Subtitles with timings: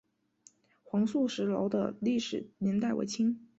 [0.81, 3.47] 黄素石楼的历史年代为清。